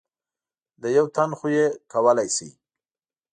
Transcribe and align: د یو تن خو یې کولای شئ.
د 0.81 0.83
یو 0.97 1.05
تن 1.15 1.29
خو 1.37 1.47
یې 1.57 1.65
کولای 1.93 2.27
شئ. 2.35 2.49